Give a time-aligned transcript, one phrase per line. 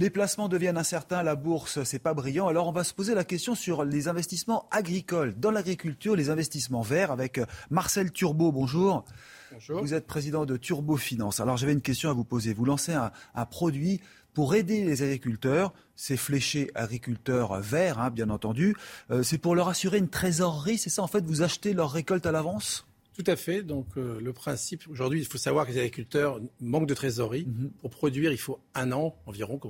[0.00, 2.46] Les placements deviennent incertains, la bourse, c'est pas brillant.
[2.46, 5.34] Alors on va se poser la question sur les investissements agricoles.
[5.36, 8.52] Dans l'agriculture, les investissements verts avec Marcel Turbo.
[8.52, 9.04] Bonjour.
[9.50, 9.80] Bonjour.
[9.80, 11.40] Vous êtes président de Turbo Finance.
[11.40, 12.54] Alors j'avais une question à vous poser.
[12.54, 14.00] Vous lancez un, un produit
[14.34, 15.72] pour aider les agriculteurs.
[15.96, 18.76] C'est fléché agriculteurs verts, hein, bien entendu.
[19.10, 22.24] Euh, c'est pour leur assurer une trésorerie, c'est ça En fait, vous achetez leur récolte
[22.24, 22.87] à l'avance?
[23.18, 23.62] Tout à fait.
[23.62, 27.46] Donc euh, le principe, aujourd'hui, il faut savoir que les agriculteurs manquent de trésorerie.
[27.46, 27.70] Mhm.
[27.80, 29.60] Pour produire, il faut un an environ.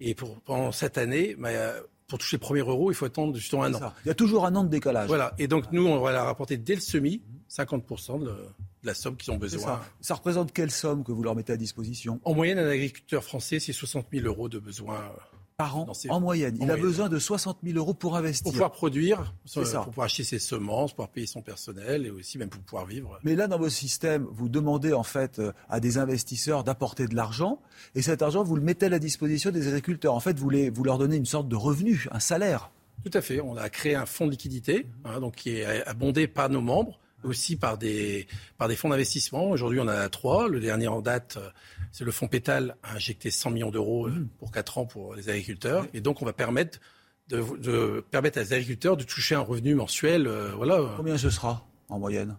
[0.00, 1.50] Et pour, pendant cette année, bah,
[2.08, 3.78] pour toucher le premier euro, il faut attendre justement un an.
[3.78, 3.94] ça.
[4.04, 5.06] Il y a toujours un an de décalage.
[5.06, 5.34] Voilà.
[5.38, 8.94] Et donc nous, on va leur rapporter dès le semis 50% de, le- de la
[8.94, 9.60] somme qu'ils ont besoin.
[9.60, 9.84] ça.
[10.00, 12.20] ça représente quelle somme que vous leur mettez à disposition?
[12.24, 15.31] En moyenne, un agriculteur français, c'est 60 000 euros de besoin euh,
[15.64, 16.82] par an en moyenne en Il a moyenne.
[16.84, 18.44] besoin de 60 000 euros pour investir.
[18.44, 19.78] pour pouvoir produire, C'est euh, ça.
[19.78, 22.86] pour pouvoir acheter ses semences, pour pouvoir payer son personnel et aussi même pour pouvoir
[22.86, 23.18] vivre.
[23.24, 27.14] Mais là, dans vos systèmes, vous demandez en fait euh, à des investisseurs d'apporter de
[27.14, 27.60] l'argent,
[27.94, 30.14] et cet argent, vous le mettez à la disposition des agriculteurs.
[30.14, 32.70] En fait, vous, les- vous leur donnez une sorte de revenu, un salaire.
[33.04, 33.40] Tout à fait.
[33.40, 37.00] On a créé un fonds de liquidité, hein, donc qui est abondé par nos membres,
[37.24, 38.26] aussi par des
[38.58, 39.50] par des fonds d'investissement.
[39.50, 40.48] Aujourd'hui, on en a trois.
[40.48, 41.48] Le dernier en date, euh,
[41.92, 45.28] c'est le fonds Pétal, a injecté 100 millions d'euros euh, pour quatre ans pour les
[45.28, 45.86] agriculteurs.
[45.94, 46.78] Et donc, on va permettre
[47.28, 50.26] de, de permettre à les agriculteurs de toucher un revenu mensuel.
[50.26, 50.94] euh, voilà.
[50.96, 52.36] Combien ce sera en moyenne?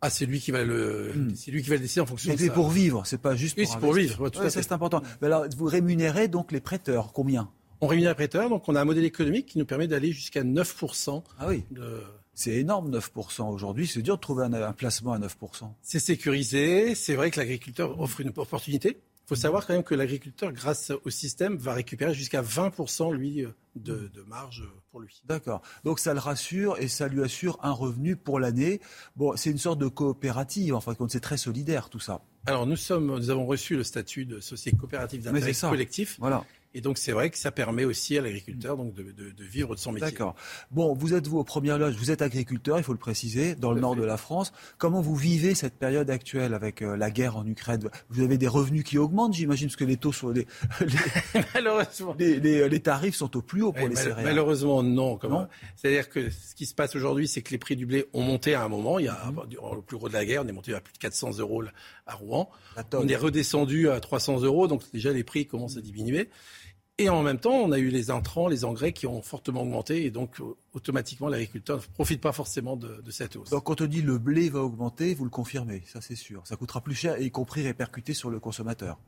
[0.00, 1.34] Ah, c'est lui qui va le, Hmm.
[1.34, 3.64] c'est lui qui va le décider en fonction c'est pour vivre, c'est pas juste Oui,
[3.64, 5.02] pour c'est pour vivre, ouais, tout Ouais, ça c'est important.
[5.22, 7.48] Mais alors, vous rémunérez donc les prêteurs, combien?
[7.80, 10.42] On rémunère les prêteurs, donc on a un modèle économique qui nous permet d'aller jusqu'à
[10.44, 12.02] 9% Ah oui, de,
[12.34, 13.86] c'est énorme 9% aujourd'hui.
[13.86, 15.28] C'est dur de trouver un, un placement à 9%.
[15.82, 16.94] C'est sécurisé.
[16.94, 19.00] C'est vrai que l'agriculteur offre une opportunité.
[19.24, 23.46] Il faut savoir quand même que l'agriculteur, grâce au système, va récupérer jusqu'à 20% lui
[23.74, 25.22] de, de marge pour lui.
[25.24, 25.62] D'accord.
[25.82, 28.80] Donc ça le rassure et ça lui assure un revenu pour l'année.
[29.16, 32.20] Bon, c'est une sorte de coopérative, en fin de compte, c'est très solidaire tout ça.
[32.44, 36.44] Alors nous sommes, nous avons reçu le statut de société coopérative d'intérêt collectif, Voilà.
[36.74, 39.74] Et donc c'est vrai que ça permet aussi à l'agriculteur donc de, de- de vivre
[39.74, 40.10] de son métier.
[40.10, 40.34] D'accord.
[40.70, 43.70] Bon, vous êtes vous aux premières loges, vous êtes agriculteur, il faut le préciser, dans
[43.70, 44.00] le Tout nord fait.
[44.00, 44.52] de la France.
[44.78, 47.88] Comment vous vivez cette période actuelle avec euh, la guerre en Ukraine?
[48.10, 50.46] Vous avez des revenus qui augmentent, j'imagine, parce que les taux sont les,
[50.80, 52.14] les, Malheureusement.
[52.18, 54.24] les- les- les tarifs sont au plus haut pour Ouais, les mal- céréales.
[54.24, 55.16] malheureusement, non.
[55.16, 58.22] Comment C'est-à-dire que ce qui se passe aujourd'hui, c'est que les prix du blé ont
[58.22, 58.98] monté à un moment.
[58.98, 59.46] Il y a, Mhm.
[59.48, 61.62] durant le plus gros de la guerre, on est monté à plus de 400 euros
[62.06, 62.48] à Rouen.
[62.92, 66.28] On est redescendu à 300 euros, donc déjà les prix commencent à diminuer.
[66.98, 70.04] Et en même temps, on a eu les intrants, les engrais qui ont fortement augmenté,
[70.04, 70.44] et donc euh,
[70.74, 73.50] automatiquement l'agriculteur ne profite pas forcément de, de cette hausse.
[73.50, 76.42] Donc quand on dit le blé va augmenter, vous le confirmez, ça c'est sûr.
[76.46, 78.98] Ça coûtera plus cher, y compris répercuté sur le consommateur.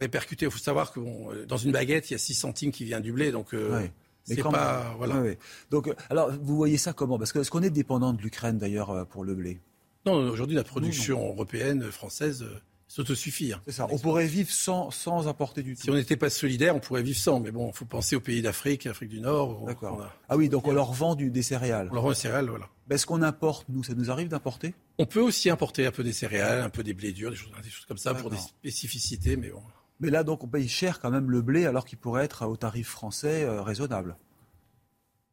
[0.00, 2.72] Répercuté, il faut savoir que bon, euh, dans une baguette, il y a 6 centimes
[2.72, 3.92] qui vient du blé, donc euh, Ouais.
[4.26, 4.96] Mais c'est quand pas même.
[4.96, 5.20] voilà.
[5.20, 5.38] Ouais.
[5.70, 7.18] Donc, euh, alors, vous voyez ça comment?
[7.18, 9.60] Parce que est-ce qu'on est dépendant de l'Ukraine d'ailleurs pour le blé?
[10.06, 12.46] Non, aujourd'hui la production européenne, française,
[12.94, 13.52] s'autosuffit.
[13.52, 13.60] hein.
[13.66, 13.86] C'est ça.
[13.90, 15.92] On pourrait vivre sans, sans apporter du Si tout.
[15.92, 17.40] on n'était pas solidaire, on pourrait vivre sans.
[17.40, 19.64] Mais bon, il faut penser aux pays d'Afrique, Afrique du Nord.
[19.66, 20.02] D'accord.
[20.02, 21.88] A- Ah oui, donc on leur vend du, des céréales.
[21.90, 22.68] on leur vend les céréales, voilà.
[22.88, 24.74] Mais Est-ce qu'on importe, nous Ça nous arrive d'importer?
[24.98, 27.50] On peut aussi importer un peu des céréales, un peu des blés durs, des choses,
[27.62, 29.62] des choses comme ça pour des spécificités, mais bon.
[30.00, 32.56] Mais là, donc, on paye cher quand même le blé alors qu'il pourrait être au
[32.56, 34.16] tarif français euh, raisonnable.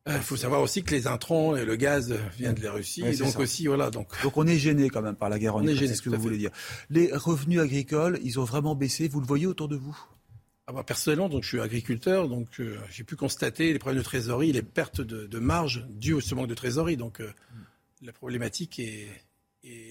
[0.08, 3.34] Il faut savoir aussi que les intrants et le gaz viennent de la Russie, donc
[3.34, 3.40] ça.
[3.40, 5.94] aussi, voilà, donc Donc on est gêné quand même par la guerre en Ukraine, c'est
[5.96, 6.22] ce que à vous fait.
[6.24, 6.50] voulez dire.
[6.90, 9.08] Les revenus agricoles, ils ont vraiment baissé.
[9.08, 9.96] Vous le voyez autour de vous?
[10.66, 14.04] Ah bah, personnellement, donc je suis agriculteur, donc euh, j'ai pu constater les problèmes de
[14.04, 16.98] trésorerie, les pertes de, de marge dues au ce manque de trésorerie.
[16.98, 17.32] Donc euh,
[18.02, 19.08] la problématique est,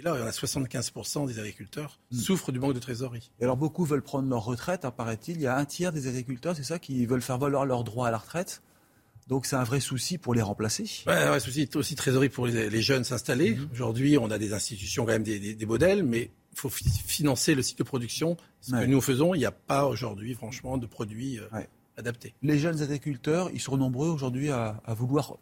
[0.02, 0.14] là.
[0.16, 2.18] Il y en a 75% des agriculteurs Mm.
[2.18, 3.30] souffrent du manque de trésorerie.
[3.40, 5.36] Et alors beaucoup veulent prendre leur retraite, hein, paraît-il.
[5.36, 8.08] Il y a un tiers des agriculteurs, c'est ça, qui veulent faire valoir leur droit
[8.08, 8.62] à la retraite?
[9.28, 10.84] Donc c'est un vrai souci pour les remplacer.
[11.06, 13.54] Ouais, ouais, souci aussi trésorerie pour les, les jeunes s'installer.
[13.54, 13.68] Mhm.
[13.72, 16.88] Aujourd'hui, on a des institutions quand même des, des- des modèles, mais il faut fi-
[16.88, 18.36] financer le cycle de production.
[18.60, 18.82] Ce Ouais.
[18.82, 21.68] que nous faisons, il n'y a pas aujourd'hui, franchement, de produits euh, Ouais.
[21.96, 22.34] adaptés.
[22.42, 25.36] Les jeunes agriculteurs, ils sont nombreux aujourd'hui à, à vouloir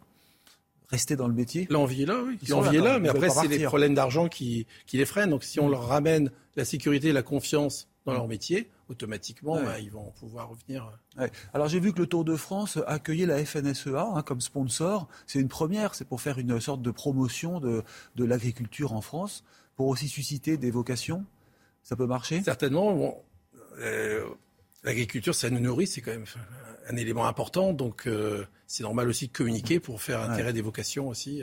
[0.89, 1.67] rester dans le métier.
[1.69, 2.37] L'envie est là, oui.
[2.47, 5.29] L'envie est là, mais après, c'est les problèmes d'argent qui, qui les freinent.
[5.29, 9.63] Donc, si on leur ramène la sécurité et la confiance dans leur métier, automatiquement, Ouais.
[9.65, 10.91] bah, ils vont pouvoir revenir.
[11.17, 11.31] Ouais.
[11.53, 15.07] Alors j'ai vu que le Tour de France accueillait la FNSEA hein, comme sponsor.
[15.27, 17.83] C'est une première, c'est pour faire une sorte de promotion de,
[18.15, 19.43] de l'agriculture en France,
[19.75, 21.23] pour aussi susciter des vocations.
[21.83, 22.41] Ça peut marcher?
[22.41, 23.15] Certainement, bon,
[23.79, 24.25] euh,
[24.83, 26.25] l'agriculture, ça nous nourrit, c'est quand même
[26.89, 27.73] un élément important.
[27.73, 31.41] Donc, euh, c'est normal aussi de communiquer pour faire intérêt des vocations aussi.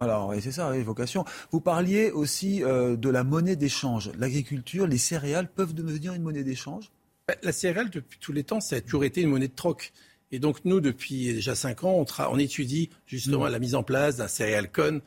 [0.00, 1.24] Alors, c'est ça, les vocations.
[1.50, 4.10] Vous parliez aussi de la monnaie d'échange.
[4.18, 6.90] L'agriculture, les céréales peuvent devenir une monnaie d'échange?
[7.26, 9.92] Bah, La céréale, depuis tous les temps, ça a toujours été une monnaie de troc.
[10.30, 13.52] Et donc, nous, depuis déjà cinq ans, on, étudie justement mm.
[13.52, 15.00] la mise en place d'un céréal con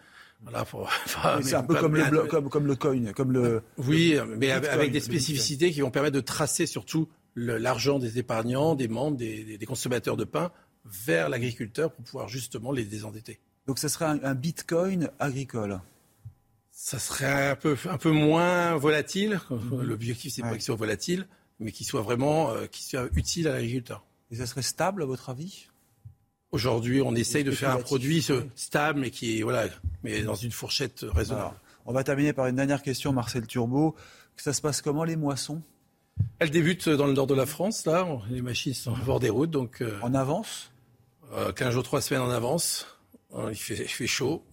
[1.44, 3.62] c'est un peu comme le, comme, comme le coin, comme le.
[3.77, 8.88] Oui, mais avec, des spécificités qui vont permettre de tracer surtout l'argent des épargnants, des
[8.88, 10.51] membres, des, consommateurs de pain
[10.86, 13.39] vers l'agriculteur pour pouvoir justement les désendetter.
[13.68, 15.80] Donc ça serait un, bitcoin agricole
[16.72, 19.39] Ça serait un peu, un peu moins volatile.
[19.50, 19.83] Mhm.
[19.83, 21.28] L'objectif, c'est pas qu'il soit volatile,
[21.60, 24.04] mais qu'il soit vraiment euh, soit utile à l'agriculteur.
[24.31, 25.68] Et ça serait stable, à votre avis?
[26.51, 28.25] Aujourd'hui, on essaye de faire un produit
[28.56, 29.68] stable, mais qui est voilà,
[30.04, 31.56] mais dans une fourchette raisonnable.
[31.86, 33.95] on va terminer par une dernière question, Marcel Turbo.
[34.36, 35.62] Ça se passe comment les moissons?
[36.39, 37.85] Elles débutent dans le nord de la France.
[37.85, 39.81] Là, les machines sont au bord des routes, donc.
[39.81, 40.71] Euh, en avance?
[41.33, 42.87] euh, 15 jours, 3 semaines en avance.
[43.35, 44.43] Euh, il, fait, fait, chaud.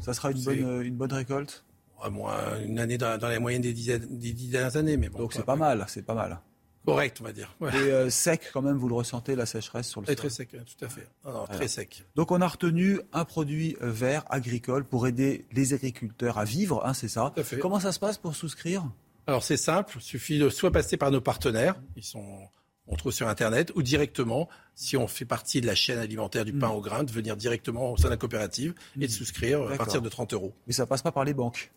[0.00, 1.64] Ça sera une bonne, une bonne récolte?
[2.10, 4.96] Moins une année dans, la moyenne des dix, des dix dernières années.
[4.96, 6.40] Mais bon, donc c'est pas mal, c'est pas mal.
[6.84, 7.54] Correct, on va dire.
[7.60, 10.16] Et euh, sec, quand même, vous le ressentez, la sécheresse sur le sol?
[10.16, 11.06] Très sec, tout à fait.
[11.52, 12.04] Très sec.
[12.14, 16.82] Donc on a retenu un produit euh, vert agricole pour aider les agriculteurs à vivre,
[16.86, 17.34] hein, c'est ça?
[17.60, 18.84] Comment ça se passe pour souscrire?
[19.28, 22.48] Alors c'est simple, il suffit de soit passer par nos partenaires, ils sont
[22.90, 26.54] on trouve sur Internet, ou directement, si on fait partie de la chaîne alimentaire du
[26.54, 26.76] pain hmm.
[26.76, 29.08] au grain, de venir directement au sein de la coopérative et de hmm.
[29.10, 30.54] souscrire à partir de 30 euros.
[30.66, 31.70] Mais ça passe pas par les banques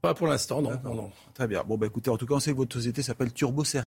[0.00, 1.62] Pas pour l'instant, non, non, Très bien.
[1.64, 3.64] Bon, bah, écoutez, en tout cas, on sait que votre société s'appelle Turbo